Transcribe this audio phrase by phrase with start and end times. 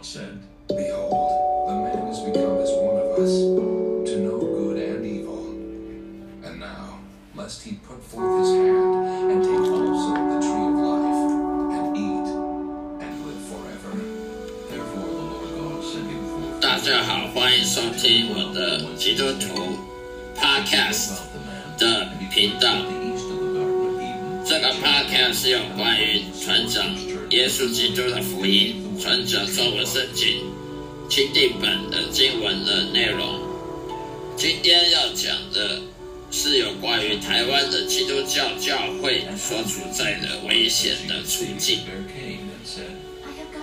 [0.00, 0.38] God said,
[0.68, 3.30] Behold, the man has become as one of us,
[4.08, 5.48] to know good and evil.
[6.44, 6.98] And now,
[7.34, 11.22] lest he put forth his hand and take also of the tree of life,
[11.76, 12.28] and eat,
[13.04, 13.92] and live forever.
[14.70, 19.76] Therefore the Lord God sent him forth 大家好，欢迎收听我的基督徒
[20.34, 22.99] Podcast about the man 的频道。
[24.61, 26.85] 个 Podcast 是有关于传讲
[27.31, 30.43] 耶稣基督的福音，传讲中文圣经
[31.09, 33.39] 钦定本的经文的内容。
[34.37, 35.81] 今天要讲的
[36.29, 41.79] 是有关于台湾的基督教教会所处在的危险的处境。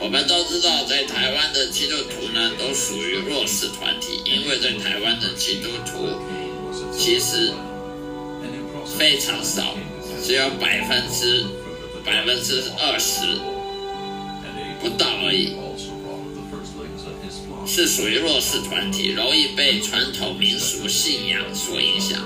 [0.00, 6.08] 我们都知道，在台湾的基督徒呢，都属于弱势团体，因为在台湾的基督徒
[6.90, 7.52] 其实
[8.98, 9.76] 非常少，
[10.26, 11.44] 只有百分之
[12.04, 13.38] 百分之二十
[14.80, 15.54] 不到而已，
[17.64, 22.18] 是属于弱势团体，容易被传统民俗信仰所影响。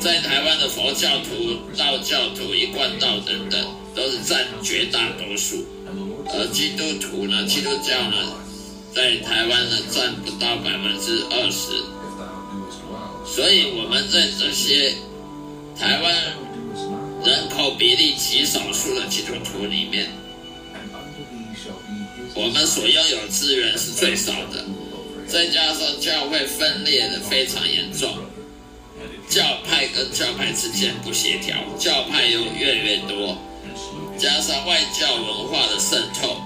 [0.00, 5.64] 在台湾的佛教徒、道教徒、一贯道等等都是占绝大多数，
[6.26, 8.16] 而基督徒呢，基督教呢，
[8.92, 11.70] 在台湾呢，占不到百分之二十。
[13.24, 14.94] 所以我们在这些
[15.78, 16.49] 台湾。
[17.30, 20.10] 人口比例极少数的基督徒里面
[22.34, 24.64] 我们所拥有资源是最少的，
[25.28, 28.18] 再加上教会分裂的非常严重，
[29.28, 33.38] 教派跟教派之间不协调，教派又越来越多.
[34.18, 36.36] 加上外教文化的渗透?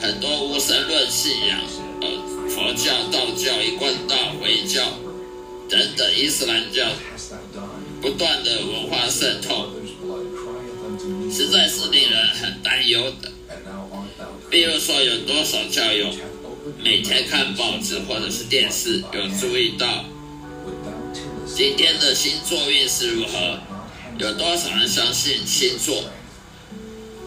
[0.00, 1.60] 很多无神论信仰，
[2.00, 2.08] 呃，
[2.48, 4.82] 佛教、道教、一贯道、回教
[5.68, 6.86] 等等伊斯兰教
[8.00, 9.70] 不断的文化渗透
[11.30, 13.32] 实在是令人很担忧的。
[14.48, 16.08] 比如说有多少教友
[16.82, 20.04] 每天看报纸或者是电视有注意到
[21.46, 23.58] 今天的星座运势如何？
[24.18, 26.04] 有多少人相信星座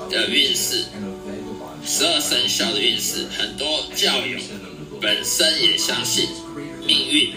[0.10, 0.86] 的运势？
[1.86, 4.40] 十二生肖的运势很多教友
[5.00, 6.28] 本身也相信
[6.86, 7.34] 命运。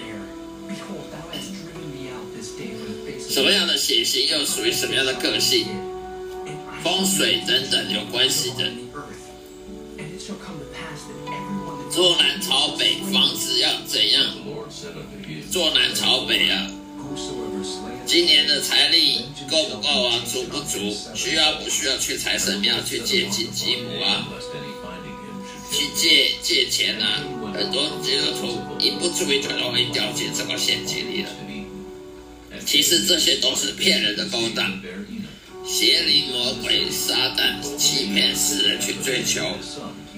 [3.32, 5.65] 什么样的血型又属于什么样的个性，
[6.84, 8.70] 风水等等有关系的。
[11.91, 14.22] 坐南朝北，房子要怎样？
[15.50, 16.70] 坐南朝北啊！
[18.04, 20.20] 今年的财力够不够啊？
[20.31, 20.94] 足不足？
[21.14, 24.28] 需要不需要去财神庙去借金吉母啊？
[25.72, 27.25] 去借借钱啊？
[27.54, 31.31] 很多基督徒一不注意就容易掉进这个陷阱里了。
[32.65, 34.81] 其实这些都是骗人的勾当，
[35.67, 39.43] 邪灵魔鬼撒旦欺骗世人去追求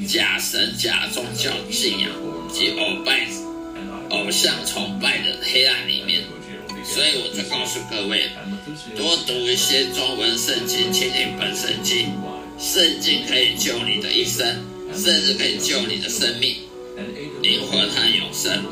[0.07, 2.11] 假神假宗教信仰
[2.53, 3.27] 及偶拜
[4.11, 6.23] 偶像崇拜的黑暗里面。
[6.85, 8.29] 所以我就告诉各位，
[8.95, 12.13] 多读一些中文圣经、亲近本圣经，
[12.61, 14.47] 圣经可以救你的一生，
[14.95, 16.57] 甚至可以救你的生命、
[17.41, 18.63] 灵魂和永生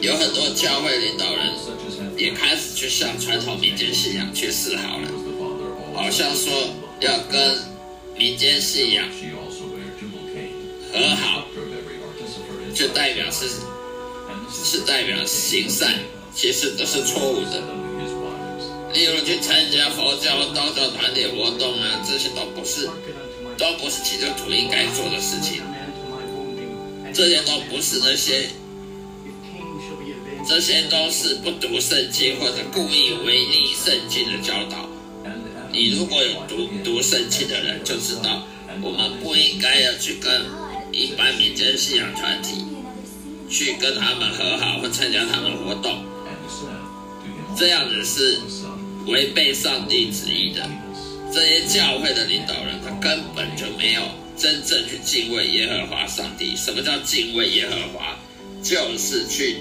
[0.00, 1.52] 有很多教会领导人
[2.16, 5.08] 也开始去向传统民间信仰去示好了，
[5.94, 6.52] 好像说
[7.00, 7.58] 要跟
[8.16, 9.04] 民间信仰
[10.92, 11.44] 和好，
[12.74, 13.48] 就代表是
[14.64, 15.94] 是代表行善，
[16.34, 17.60] 其实都是错误的，
[18.94, 22.88] 例如去参加佛教、道教团体活动啊，这些都不是
[23.56, 25.60] 都不是基督徒应该做的事情，
[27.12, 28.48] 这些都不是那些。
[30.48, 34.88] 这些都是不读圣经或者故意违逆圣经的教导。
[35.70, 38.46] 你如果有读读圣经的人就知道，
[38.80, 40.46] 我们不应该要去跟
[40.90, 42.64] 一般民间信仰团体
[43.50, 46.02] 去跟他们和好或参加他们活动，
[47.54, 48.38] 这样子是
[49.06, 50.66] 违背上帝旨意的。
[51.30, 54.00] 这些教会的领导人，他根本就没有
[54.34, 56.56] 真正去敬畏耶和华上帝。
[56.56, 58.16] 什么叫敬畏耶和华？
[58.62, 59.58] 就是去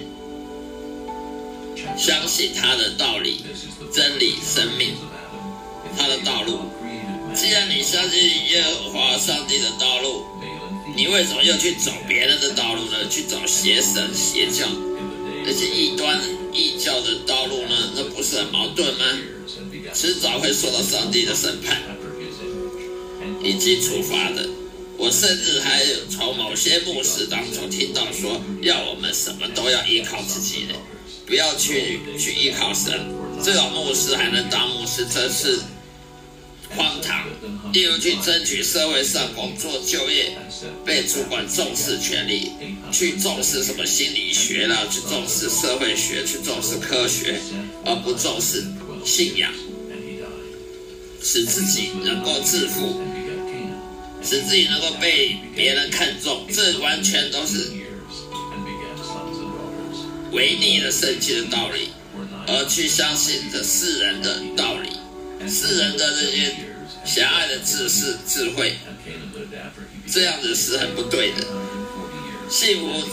[1.95, 3.45] 相信他的道理、
[3.94, 4.95] 真理、生命、
[5.95, 6.60] 他的道路。
[7.36, 8.19] 既然你相信
[8.50, 10.25] 耶和华上帝的道路，
[10.95, 13.07] 你为什么又去走别人的道路呢？
[13.10, 14.66] 去走邪神、邪教
[15.45, 16.19] 那些异端、
[16.51, 17.94] 异教的道路呢？
[17.95, 19.06] 那不是很矛盾吗？
[19.94, 21.78] 迟早会受到上帝的审判。
[23.44, 24.48] 以及处罚的。
[24.98, 30.74] 我甚至还有从某些牧师当中听到说，要我们什么都要依靠自己的，
[31.28, 33.14] 不要去去依靠神。
[33.44, 35.60] 这种牧师还能当牧师，真是
[36.76, 37.28] 荒唐。
[37.74, 40.38] 例如去争取社会上工作就业，
[40.86, 42.52] 被主管重视权利，
[42.92, 47.40] 去重视什么心理学啦，去重视社会学，去重视科学，
[47.86, 48.64] 而不重视
[49.06, 49.52] 信仰，
[51.22, 53.02] 使自己能够致富，
[54.24, 57.72] 使自己能够被别人看重，这完全都是
[60.32, 61.90] 违逆了圣经的道理，
[62.48, 64.90] 而去相信着世人的道理，
[65.50, 66.56] 世人的这些
[67.06, 68.78] 狭隘的知识智慧，
[70.12, 71.46] 这样子是很不对的。
[72.50, 73.04] 幸福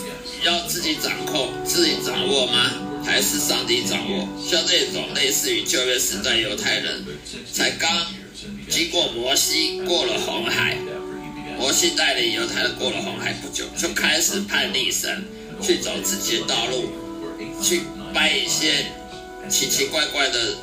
[0.43, 2.71] 要自己掌控、自己掌握吗？
[3.05, 4.27] 还是上帝掌握？
[4.49, 7.05] 像这种类似于旧约时代犹太人，
[7.53, 8.07] 才刚
[8.69, 10.75] 经过摩西过了红海，
[11.57, 15.23] 摩西带领犹太人过了红海不久，就开始叛逆神，
[15.61, 16.89] 去走自己的道路，
[17.61, 17.81] 去
[18.13, 18.85] 拜一些
[19.49, 20.55] 奇奇怪怪的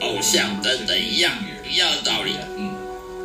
[0.00, 1.32] 偶像等等一样
[1.68, 2.32] 一样的道理。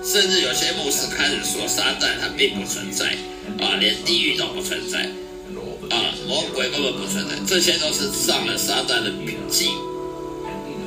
[0.03, 3.17] 甚至有些牧师开始说撒旦他并不存在
[3.59, 5.09] 啊，连地狱都不存在
[5.89, 9.71] 啊，魔鬼根本不存在，这些都是上了撒旦的笔记，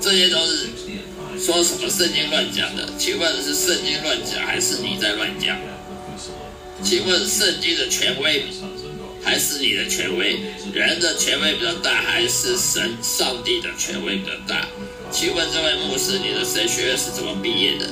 [0.01, 0.69] 这些都是
[1.45, 2.89] 说什么圣经乱讲的？
[2.97, 5.59] 请问是圣经乱讲，还是你在乱讲？
[6.85, 8.45] 请问圣经的权威
[9.29, 10.41] 还是你的权威？
[10.73, 14.67] 人的权威比较大，还是神上帝的权威比较大？
[15.13, 17.91] 请问这位牧师，你的神学院是怎么毕业的？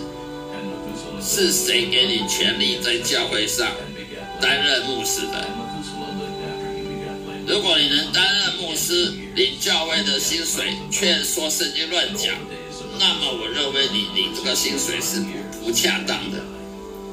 [1.23, 3.71] 是谁给你权利在教会上
[4.41, 5.47] 担任牧师的？
[7.47, 12.33] 如果你能担任牧师，领教会的薪水，却说圣经乱讲，
[12.99, 16.43] 那么我认为你领这个薪水是不不恰当的。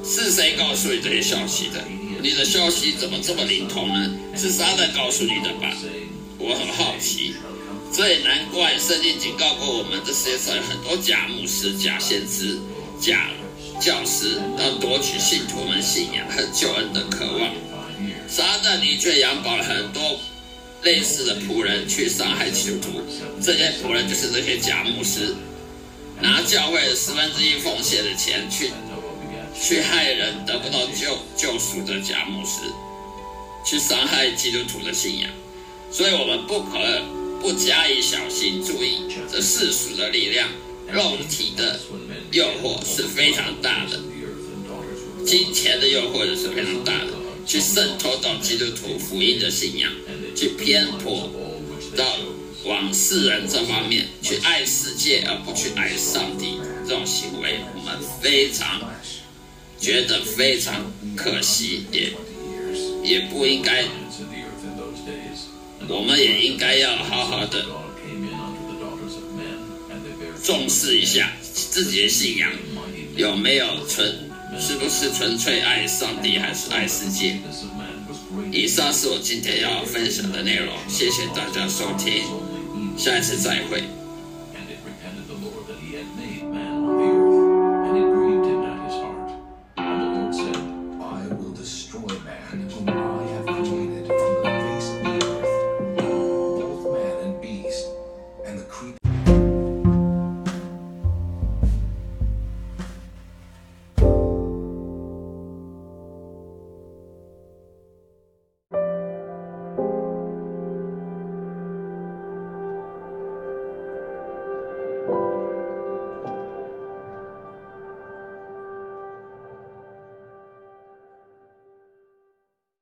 [0.01, 1.83] 是谁告诉你这些消息的？
[2.23, 4.09] 你的消息怎么这么灵通呢？
[4.33, 5.75] 是撒旦告诉你的吧？
[6.39, 7.33] 我很好奇，
[7.91, 12.57] 这也难怪圣经警告过我们，这世界上有很多假牧师、假先知、
[12.97, 13.29] 假
[13.81, 17.53] 教师，要夺取信徒们信仰和救恩的渴望。
[18.29, 20.17] 撒旦的确养饱了很多
[20.81, 23.01] 类似的仆人去伤害基督徒，
[23.41, 25.35] 这些仆人就是这些假牧师，
[26.21, 28.71] 拿教会的十分之一奉献的钱去
[29.59, 32.61] 去害人得不到救救赎的假牧师，
[33.65, 35.29] 去伤害基督徒的信仰。
[35.91, 36.79] 所以我们不可
[37.41, 40.49] 不加以小心，注意这世俗的力量、
[40.91, 41.79] 肉体的
[42.31, 43.99] 诱惑是非常大的，
[45.25, 47.13] 金钱的诱惑也是非常大的。
[47.45, 49.91] 去渗透到基督徒福音的信仰，
[50.33, 51.29] 去偏颇
[51.95, 52.05] 到
[52.63, 56.57] 往世人这方面去爱世界而不去爱上帝，
[56.87, 58.81] 这种行为我们非常
[59.83, 62.13] 觉得非常可惜，也
[63.03, 63.83] 也不应该，
[65.89, 67.65] 我们也应该要好好的
[70.41, 72.49] 重视一下自己的信仰
[73.17, 74.31] 有没有纯。
[74.59, 77.39] 是不是纯粹爱上帝，还是爱世界？
[78.51, 82.23] 以上是我今天要分享的内容，谢谢大家收听，
[82.95, 83.83] 下一次再会。